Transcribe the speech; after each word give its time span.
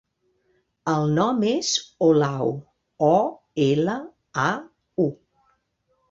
El 0.91 1.03
nom 1.17 1.41
és 1.49 1.67
Olau: 2.05 2.49
o, 3.09 3.17
ela, 3.65 3.95
a, 4.45 4.47
u. 5.05 5.07